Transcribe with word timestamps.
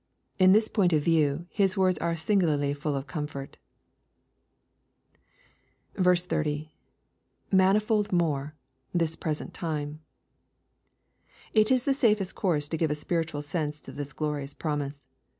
Li 0.39 0.47
this 0.47 0.67
point 0.67 0.93
of 0.93 1.03
view. 1.03 1.45
His 1.51 1.77
words 1.77 1.99
are 1.99 2.15
singularly 2.15 2.73
full 2.73 2.95
of 2.95 3.05
comfort. 3.05 3.57
30.— 5.95 6.73
[Mam/old 7.53 8.11
more,.. 8.11 8.55
this 8.95 9.15
present 9.15 9.53
tims.] 9.53 9.99
It 11.53 11.69
is 11.71 11.83
the 11.83 11.93
safest 11.93 12.33
course 12.33 12.67
to 12.69 12.77
give 12.77 12.89
a 12.89 12.95
spiritual 12.95 13.43
sense 13.43 13.79
to 13.81 13.91
this 13.91 14.11
glorious 14.11 14.55
promise. 14.55 15.05